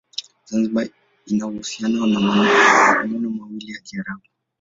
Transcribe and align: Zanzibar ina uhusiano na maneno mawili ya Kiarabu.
Zanzibar 0.49 0.87
ina 1.29 1.45
uhusiano 1.47 2.07
na 2.07 2.19
maneno 2.19 3.29
mawili 3.29 3.71
ya 3.73 3.79
Kiarabu. 3.79 4.21